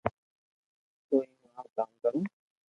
تو 1.07 1.15
ئي 1.23 1.31
ھڻاو 1.39 1.65
ڪاو 1.75 1.89
ڪرو 2.01 2.19